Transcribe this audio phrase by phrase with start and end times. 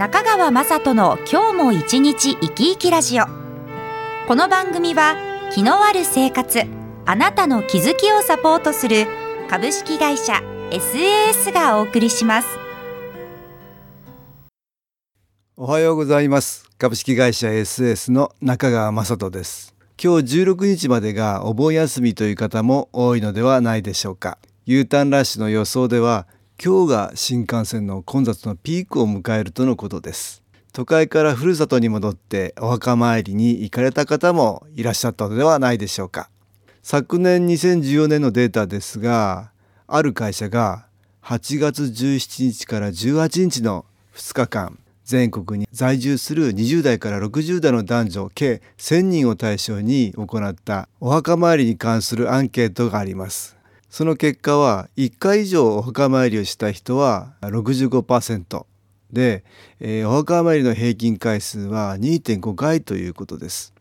[0.00, 3.26] 中川雅人の今日も一日生き生きラジオ。
[4.26, 5.14] この番組は
[5.52, 6.62] 気のある生活
[7.04, 9.06] あなたの気づきをサポートする
[9.50, 10.40] 株式会社
[10.70, 12.48] SAS がお送りします。
[15.58, 16.70] おはようございます。
[16.78, 19.74] 株式会社 SAS の中川雅人です。
[20.02, 24.38] 今日16日までがお盆休みという方も多いのではないでしょうか。
[24.64, 26.26] U ターンラッシュの予想では
[26.62, 30.42] 今日が新幹線の混雑のピークを迎えるとのことです。
[30.74, 36.28] 都会からふるさとに戻ってお墓参りに行かれた方もいらっしゃったのではないでしょうか。
[36.82, 39.52] 昨年2014年のデータですが
[39.86, 40.84] ある会社が
[41.22, 53.59] 8月17日から18日の2日間全国に在住する20代から60代の男女計1000人を対象に行ったお墓参りに関するアンケートがあります。
[53.90, 58.64] その結果は1回以上お墓参りをした人は65%
[59.12, 59.44] で、
[59.80, 63.74] えー、お墓参りの平均回数は2.5回ということです。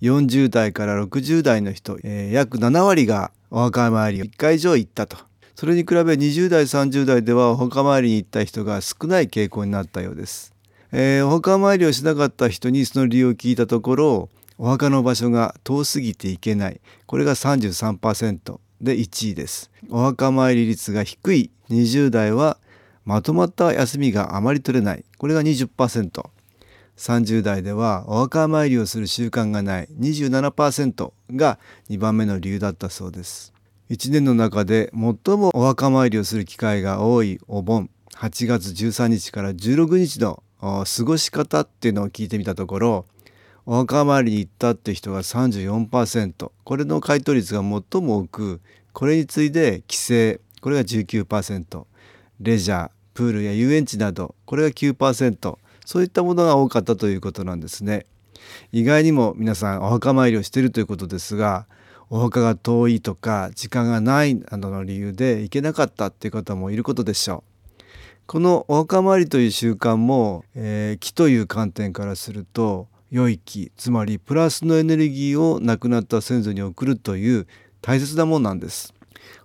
[0.00, 5.16] 40代から60代の人、えー、約7割がお墓参りを1回以上行ったと。
[5.56, 10.54] それに比べ20代30代ではお墓参りに行った人が少ない傾向になったようです。
[10.92, 19.70] えー、お墓参りをしなかった人にその理由を聞いたところお墓の場所が遠すぎていけないこれが33%で1位です。
[19.88, 21.50] お墓参り率が低い。
[21.70, 22.58] 20代は
[23.04, 25.04] まとまった休みがあまり取れない。
[25.18, 29.88] これが 20%30 代ではお墓参りをする習慣がない。
[29.98, 33.52] 27%が2番目の理由だったそうです。
[33.90, 37.90] 1年の中で最もお墓参りをする機会が多いお盆。
[38.16, 43.06] 8月13日から16日の過ごし方っていうのを聞いてみたところ
[43.64, 48.60] お墓参りに行ったって人が34%これの回答率が最も多く
[48.92, 50.12] これに次いで帰省。
[50.60, 51.84] これが19%
[52.40, 54.34] レジャープールや遊園地など。
[54.44, 58.06] これが9%そういったものが多かったということなんですね。
[58.70, 61.66] 意外にも皆さんお墓参りをしているということですが
[62.10, 67.44] お墓が遠いとか時間がないなどの理由で行けなかったっていう方もいることでしょ
[67.78, 67.82] う。
[68.26, 77.46] このお墓参りという習慣も、えー、木という観点からすると良い気つまりプラスのエネルギーを亡くなった先祖に送るという
[77.82, 78.94] 大切なもんなんです。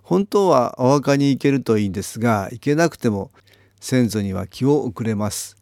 [0.02, 3.30] 本当はお墓に行けるといいんですが行けなくても
[3.78, 5.58] 先祖には気を送れます。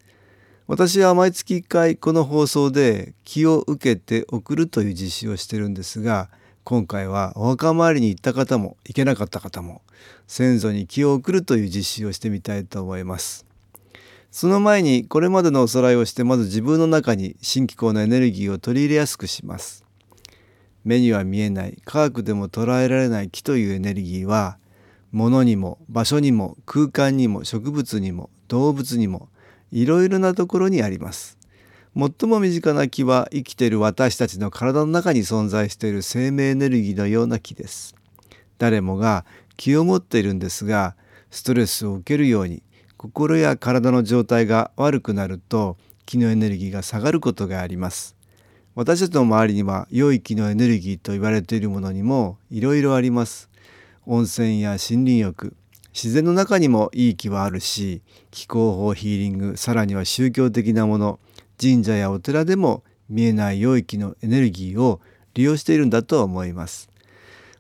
[0.69, 6.28] 私は毎月1回この放送で気を受けて送るという実施をしてるんですが
[6.62, 9.83] 今回はお墓参りに行った方も行けなかった方も
[10.28, 13.46] 先祖に気を送るという実施をしてみたいと思います。
[14.36, 19.82] その前にこれまでのおさらいをしてまず自分の中に新機構のエネルギーを取り入れやすくします。
[20.84, 24.58] 目には見えない科学でも捉えられない気というエネルギーは
[25.10, 29.30] 物にも場所にも空間にも植物にも動物にも
[29.72, 31.38] いろいろなところにあります。
[31.97, 37.97] 最も身近な気は生きている私たちの体の中に存在している生命エネルギーのような気です。
[38.58, 39.24] 誰もが
[39.56, 40.94] 気を持っているんですが
[41.30, 42.62] ストレスを受けるように
[42.97, 45.77] 心や体の状態が悪くなると
[46.07, 48.17] 気のエネルギーが下がることがあります。
[48.75, 53.51] 私たちの周りには良い気のエネルギーと言われているものにもいろいろあります。
[54.07, 55.57] 温泉や森林浴
[55.93, 61.19] 自然の中にもいい気はあるし気候法ヒーリングさらには宗教的なもの
[61.61, 65.01] 神社やお寺でも見えない良い気のエネルギーを
[65.34, 66.91] 利用しているんだと思います。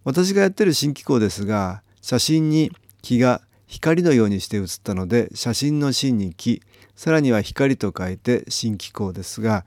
[0.04, 2.70] 私がやってる新機構ですが写真に
[3.02, 6.62] 気が光のようにして写ったので写真の真に木
[6.94, 9.64] さらには光と書いて新気候ですが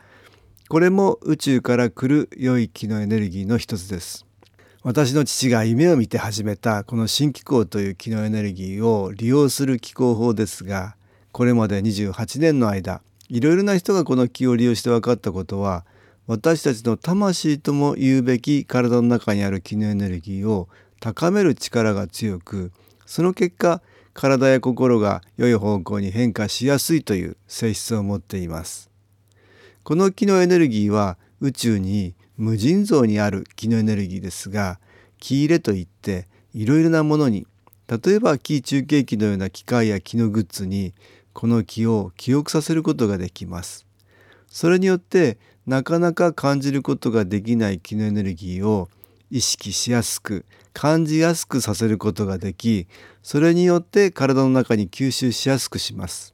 [0.70, 4.28] これも宇宙から来る良い気のエネルギーの一つです。
[4.82, 10.96] 私の父が夢を見て始めたこの新気候という気のエネルギーを利用する気候法ですが
[11.34, 15.86] これまで28年の間いろいろな人がこの気を利用して分かったことは
[16.28, 20.70] 私たちの魂とも言うべき体の中にある気のエネルギーを
[21.02, 22.72] 高める力が強く
[23.06, 23.82] その結果
[24.14, 28.90] 体や心が良い方向に変化しやすいという性質を持っています。
[29.84, 34.80] この気のエネルギーは宇宙に無尽蔵にある気のエネルギーですが
[35.18, 37.48] 気入れといっていろいろなものに
[37.88, 40.94] 例えば気中継機のような機械や気のグッズに
[41.34, 43.86] この気を記憶させることができます。
[44.48, 48.90] それによってなかなか感じることができない気のエネルギーを
[49.32, 52.88] 意識しやすく感じやすくさせることができ
[53.22, 56.34] それによって体の中に吸収しやすくします。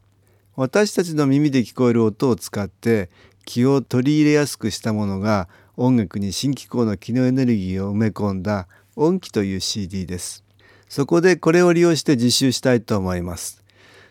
[0.55, 3.09] 私たちの耳で聞こえる音を使って
[3.45, 10.43] 気を取り入れやすくしたものが音楽に新機構の気のエネルギーを埋め込んだ音機という CD です。
[10.87, 13.63] そこでこれを利用して実習したいと思います。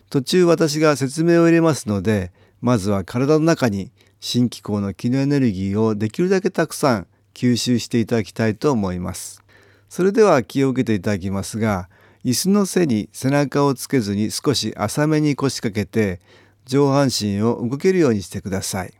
[0.09, 2.31] 途中私が説明を入れますので
[2.61, 9.44] まずは体の中に新機構の気のエネルギーをできるだけたくさん吸収していただきたいと思います。
[9.89, 11.89] それでは気を受けていただきますが
[12.25, 16.19] 椅子の背に背中をつけずに少し浅めに腰掛けて
[16.65, 18.93] 上半身を動けるようにしてください。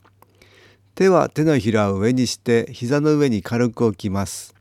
[0.93, 4.53] 手は手のひらを上にして膝の上に軽く置きます。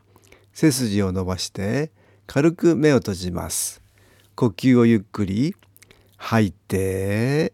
[0.55, 1.91] 背筋を伸ばして
[2.27, 3.83] 軽く目を閉じます。
[4.35, 5.55] 呼吸をゆっくり
[6.17, 7.53] 吐いて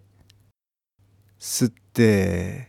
[1.41, 2.69] 吸って。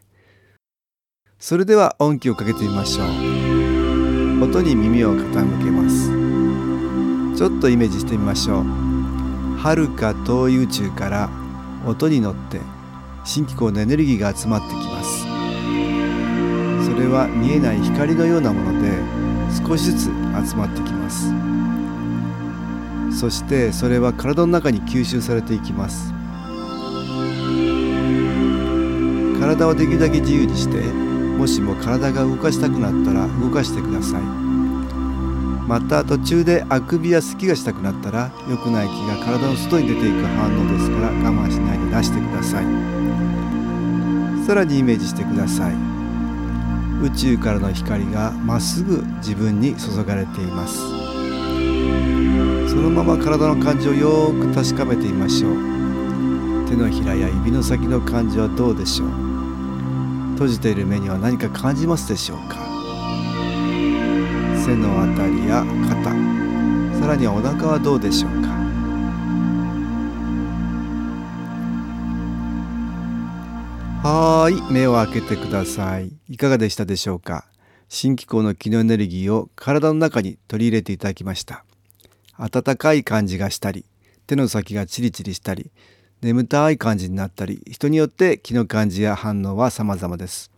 [1.38, 3.51] それでは音気をかけてみましょう。
[4.42, 6.10] 音に耳を傾けます。
[7.38, 8.66] ちょっとイメージしてみましょう。
[9.60, 11.30] 遥か遠い宇宙から
[11.86, 12.60] 音に乗って
[13.24, 15.20] 新機構のエネルギーが集まってきます。
[16.86, 18.90] それは見えない光のようなもので
[19.68, 21.32] 少しずつ集まってきます。
[23.20, 26.12] そしてそれは体の中に吸収されていきます。
[29.40, 31.11] 体をできるだけ自由にして
[31.42, 34.22] もしも体が動かしたくなったら動かしてください。
[34.22, 42.66] また途中であくびや咳がしたくなったら良くない気が体の外に出ていく反応ですから我慢しないで出してください。
[44.46, 45.74] さらにイメージしてください。
[47.02, 50.78] 宇宙からの光がまっすぐ自分に注がれています。
[52.70, 55.56] そのまま体の感じをよく確かめてみましょう。
[56.70, 59.31] 手のひらや指の先の感じはどうでしょう。
[60.42, 62.56] 閉じている目には何か感じますでしょうか？
[64.66, 66.10] 背のあたりや肩
[67.00, 68.48] さらにはお腹はどうでしょうか？
[74.10, 76.12] はい目を開けてください。
[76.28, 77.46] いかがでしたでしょうか？
[77.88, 81.66] 新機構の気のエネルギーを体の中に取り入れていただきました。
[82.40, 83.86] 温かい感じがしたり
[84.26, 85.70] 手の先がチリチリしたり
[86.22, 90.52] 眠たい感じになったり人によって気の感じや反応は様々です。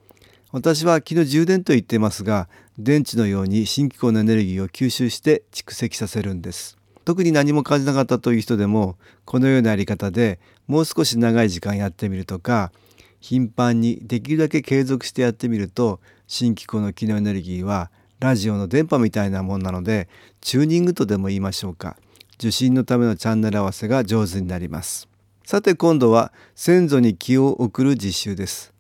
[0.52, 6.78] 私は気の充電と言っていますが電池のように新機構のエネルギーを吸収して蓄積させるんです。
[7.06, 12.72] 特に何も感じなかったという人でもこのようなやり方でもう少し長い時間やってみるとか
[13.20, 17.90] 頻繁にできるだけ継続してやってみると新機構の機能エネルギーは
[18.20, 20.10] ラジオの電波みたいなもんなので
[20.42, 21.96] チューニングとでも言いましょうか。
[22.38, 25.13] 受信のためのチャンネル合わせが上手になります。
[25.46, 28.74] さて今度は先祖に気を送る実習です。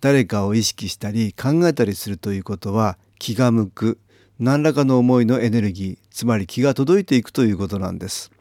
[0.00, 3.98] 誰かを意識したり考えたりするということは気が向く
[4.40, 8.32] 何らかの思いのエネルギーつまり気が届いていくということなんです。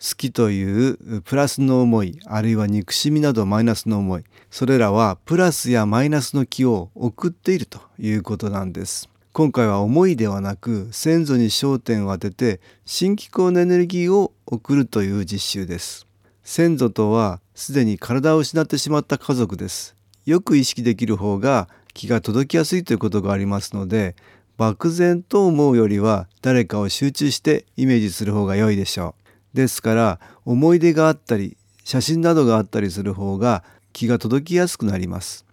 [0.00, 9.08] 好きというプラスの思いあるいは憎しみなどマイナスの思いそれらはプラスやマイナスの気を送っているということなんです。
[9.32, 16.07] 今回は思いではなく先祖に焦点を当てて新機構のエネルギーを送るという実習です。
[16.50, 19.94] 先祖とはすでに体を失ってしまった家族です。
[20.24, 24.16] よく意識できる方が気が届きやすいということがありますので
[24.56, 29.14] 漠然と思うよりは誰かを集中してイメージする方が良いでしょ
[29.52, 29.56] う。
[29.58, 35.44] ですから思い出があったり写真などがあったりする方が気が届きやすくなります。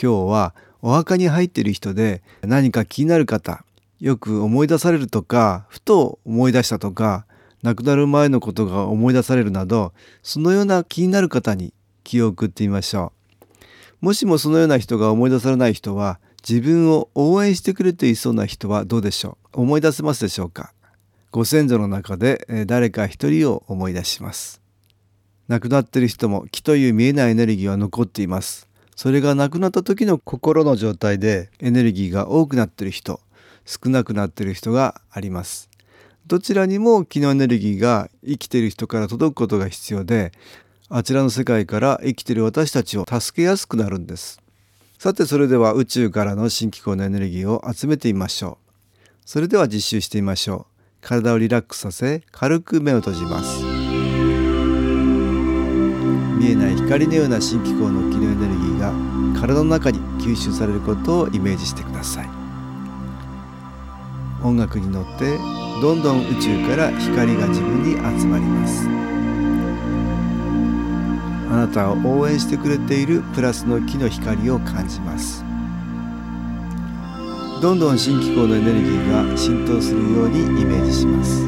[0.00, 3.64] 今日はお墓に入っている人で何か気になる方
[3.98, 7.26] よく思い出されるとかふと思い出したとか
[7.66, 9.92] 亡くなる前のことが思い出されるなど
[10.22, 13.12] そのような気になる方に気を送ってみましょ
[14.00, 14.04] う。
[14.04, 19.62] もしもそのような人が思い出されない人は自分を応援してくれていそうな人はどうでしょう？
[19.62, 20.74] 思い出せますでしょうか？
[21.32, 24.62] ご先祖の中で誰か一人を思い出します。
[25.48, 28.68] 亡くなっている人も気という見えないエネルギーは残っています。
[28.94, 33.18] それが亡くなった時の心の状態でエネルギーが多くなっている人
[33.64, 35.68] 少なくなっている人があります。
[36.26, 40.32] どちらにも気のエネルギーが生きている人から届くことが必要で
[40.88, 44.40] あちらの世界から生きている私たちを助けやすくなるんです。
[44.98, 48.72] さてそれでは宇宙からの新機構のエネルギーを集めてみましょう。
[49.24, 50.72] それでは実習してみましょう。
[51.00, 53.62] 体をリラックスさせ軽く目を閉じます。
[56.38, 58.92] 見えない光のような新機構の気のエネルギーが
[59.40, 62.35] 体の中に吸収されることをイメージしてください。
[64.42, 65.38] 音楽に乗って
[65.82, 68.88] どんどん宇宙から光が自分に集まります。
[71.48, 75.44] あなたを応援してくれているプラスの木の光を感じます。
[77.62, 81.46] どんどん新機構のエネルギーが浸透するようにイメージします。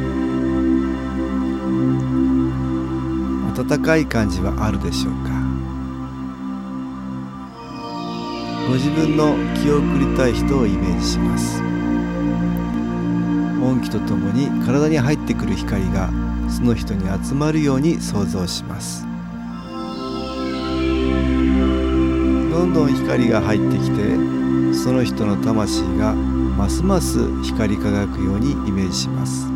[3.60, 5.30] 温かい感じはあるでしょうか？
[8.68, 11.62] ご自分の気を送りたい人をイメージします。
[13.68, 16.10] 音気とともに体に入ってくる光が
[16.48, 19.02] その人に集まるように想像します。
[22.50, 29.46] どんどん光が入ってきてその人の魂がますます光り輝くようにイメージします。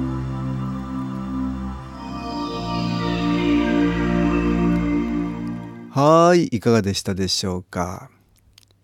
[5.90, 8.10] はいいかがでしたでしょうか。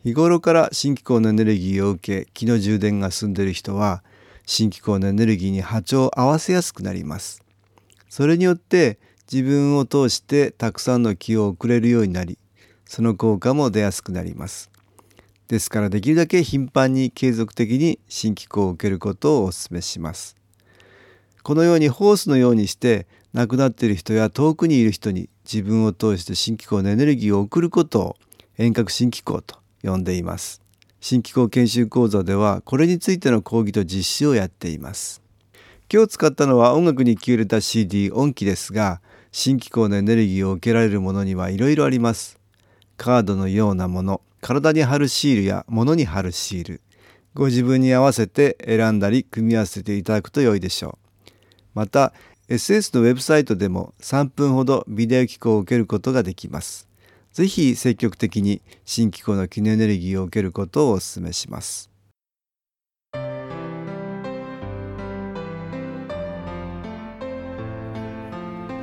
[0.05, 4.03] 日頃から新機構のエネルギーを受け気の充電が進んでいる人は
[4.51, 7.45] 新機構のエネルギーに波長を合わせやすくなります。
[8.09, 8.99] それによって
[9.31, 12.39] 自分を通してたくさんの気を送れるようになり
[12.87, 14.71] その効果も出やすくなります。
[15.49, 20.35] ですからできるだけ頻繁に継続的に新機構を受けることをお勧めします。
[21.43, 28.17] このようにホースのようにして亡くなっている人や遠くにいる人に自分を通して新機構のエネルギーを送ることを
[28.57, 30.68] 遠隔新機構と呼んでいます。
[31.01, 35.23] 新機構研修講座ではこれについての講義と実施をやっています。
[35.93, 39.01] 今日使ったのは音楽に気を入れた CD 音機ですが
[39.31, 42.39] 新機構のエネルギーを受けられるものにはいろいろあります。
[42.97, 46.81] カードのようなもの体に貼るシールや物に貼るシール
[47.35, 51.31] ご自分に合わせて選んだり組み合わせていただくと良いでしょう。
[51.75, 52.13] また
[52.49, 56.88] SS のウェブサイトでも3分ほどビデオ機構を受けることができます。
[57.39, 61.89] ぜひ積極的に新機構の機能エネルギーを受けることをお勧めします。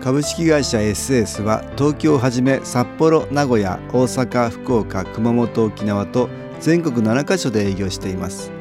[0.01, 6.29] 株式会社 SS は東京をはじめ札幌、名古屋、大阪、福岡、熊本、沖縄と
[6.61, 8.53] 全国7カ所で営業しています。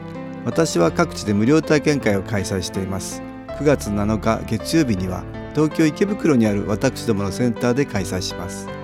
[0.44, 3.22] 私は各地で無料体験会を開催しています。
[3.46, 5.22] 9月7日月曜日には
[5.54, 8.83] 東京池袋にある私どものセンターで開催します。